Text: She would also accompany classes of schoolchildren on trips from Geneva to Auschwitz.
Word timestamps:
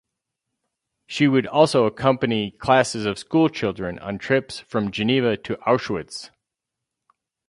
She 1.05 1.27
would 1.27 1.45
also 1.45 1.85
accompany 1.85 2.49
classes 2.49 3.05
of 3.05 3.19
schoolchildren 3.19 3.99
on 3.99 4.17
trips 4.17 4.59
from 4.59 4.89
Geneva 4.89 5.37
to 5.37 5.57
Auschwitz. 5.57 6.31